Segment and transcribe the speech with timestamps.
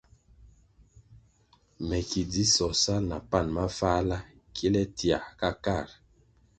[1.87, 4.17] Me ki dzisoh sal na pan mafáhla
[4.55, 5.87] kile tiãh ka kar.